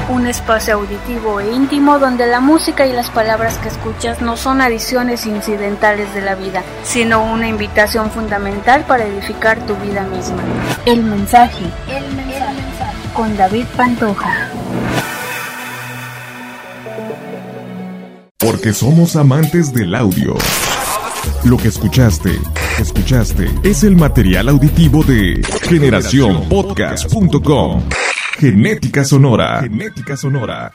Un 0.09 0.27
espacio 0.27 0.77
auditivo 0.77 1.39
e 1.39 1.53
íntimo 1.53 1.99
donde 1.99 2.27
la 2.27 2.41
música 2.41 2.87
y 2.87 2.95
las 2.95 3.11
palabras 3.11 3.59
que 3.59 3.69
escuchas 3.69 4.23
no 4.23 4.39
son 4.39 4.63
adiciones 4.63 5.27
incidentales 5.27 6.15
de 6.15 6.23
la 6.23 6.35
vida, 6.35 6.63
sino 6.83 7.23
una 7.23 7.47
invitación 7.47 8.11
fundamental 8.11 8.85
para 8.87 9.05
edificar 9.05 9.59
tu 9.67 9.77
vida 9.77 10.03
misma. 10.05 10.43
El 10.87 11.03
Mensaje. 11.03 11.67
El 11.89 12.11
Mensaje. 12.17 12.97
Con 13.13 13.37
David 13.37 13.67
Pantoja. 13.77 14.49
Porque 18.39 18.73
somos 18.73 19.15
amantes 19.15 19.75
del 19.75 19.95
audio. 19.95 20.39
Lo 21.45 21.57
que 21.57 21.69
escuchaste, 21.69 22.39
escuchaste, 22.79 23.49
es 23.63 23.83
el 23.83 23.97
material 23.97 24.51
auditivo 24.51 25.03
de 25.03 25.41
generacionpodcast.com. 25.63 27.83
Genética 28.39 29.05
sonora. 29.05 29.63
Genética 29.63 30.19
sonora. 30.19 30.71